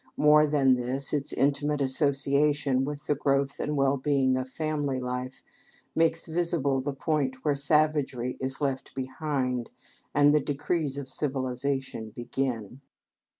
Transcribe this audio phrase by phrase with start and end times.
[0.17, 5.43] More than this, its intimate association with the growth and well being of family life
[5.93, 9.69] makes visible the point where savagery is left behind
[10.11, 12.81] and the decrees of civilization begin.